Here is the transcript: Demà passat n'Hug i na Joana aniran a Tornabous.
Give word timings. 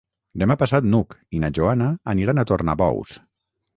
Demà 0.43 0.55
passat 0.61 0.87
n'Hug 0.93 1.13
i 1.39 1.43
na 1.45 1.51
Joana 1.59 1.91
aniran 2.15 2.41
a 2.41 2.47
Tornabous. 2.53 3.15